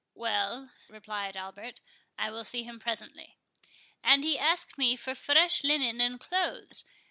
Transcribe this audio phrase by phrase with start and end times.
[0.15, 1.79] "Well," replied Albert,
[2.17, 3.37] "I will see him presently."
[4.03, 6.83] "And he asked me for fresh linen and clothes.